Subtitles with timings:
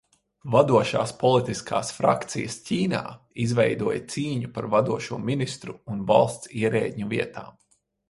[0.53, 3.03] Vadošās politiskās frakcijas Ķīnā
[3.45, 7.59] izveidoja cīņu par vadošo ministru un valsts ierēdņu vietām.